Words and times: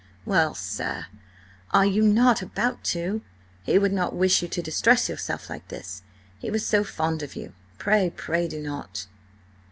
"Well, 0.25 0.55
sir, 0.55 1.05
are 1.69 1.85
you 1.85 2.01
not 2.01 2.41
about 2.41 2.83
to? 2.85 3.21
He 3.61 3.77
would 3.77 3.93
not 3.93 4.15
wish 4.15 4.41
you 4.41 4.47
to 4.47 4.59
distress 4.63 5.07
yourself 5.07 5.47
like 5.47 5.67
this! 5.67 6.01
He 6.39 6.49
was 6.49 6.65
so 6.65 6.83
fond 6.83 7.21
of 7.21 7.35
you! 7.35 7.53
Pray, 7.77 8.09
pray 8.09 8.47
do 8.47 8.59
not!" 8.59 9.05